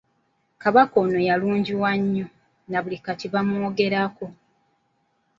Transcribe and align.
Kabaka 0.63 0.95
ono 1.03 1.19
yalungiwa 1.29 1.91
nnyo, 2.01 2.27
na 2.69 2.77
buli 2.83 2.97
kati 3.05 3.25
bamwogerako. 3.33 4.25